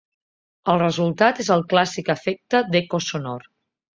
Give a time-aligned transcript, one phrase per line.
[0.71, 3.49] El resultat és el clàssic efecte d'eco sonor.